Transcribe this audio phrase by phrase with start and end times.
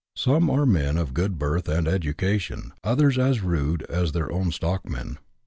[0.17, 5.19] Some are men of good birth and education, others as rude as their own stockmen.